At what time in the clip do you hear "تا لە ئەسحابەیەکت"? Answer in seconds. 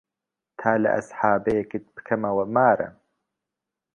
0.59-1.83